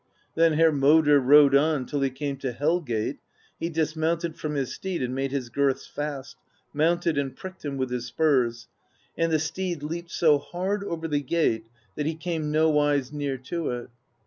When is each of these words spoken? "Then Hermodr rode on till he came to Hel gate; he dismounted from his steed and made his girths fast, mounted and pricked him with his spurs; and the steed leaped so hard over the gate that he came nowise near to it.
"Then 0.33 0.53
Hermodr 0.53 1.19
rode 1.19 1.53
on 1.53 1.85
till 1.85 2.01
he 2.01 2.09
came 2.09 2.37
to 2.37 2.53
Hel 2.53 2.79
gate; 2.79 3.19
he 3.59 3.69
dismounted 3.69 4.35
from 4.35 4.55
his 4.55 4.73
steed 4.73 5.03
and 5.03 5.13
made 5.13 5.29
his 5.31 5.49
girths 5.49 5.85
fast, 5.85 6.37
mounted 6.73 7.19
and 7.19 7.35
pricked 7.35 7.63
him 7.63 7.77
with 7.77 7.91
his 7.91 8.07
spurs; 8.07 8.67
and 9.15 9.31
the 9.31 9.37
steed 9.37 9.83
leaped 9.83 10.09
so 10.09 10.39
hard 10.39 10.83
over 10.83 11.07
the 11.07 11.21
gate 11.21 11.67
that 11.95 12.07
he 12.07 12.15
came 12.15 12.49
nowise 12.51 13.13
near 13.13 13.37
to 13.37 13.69
it. 13.69 13.89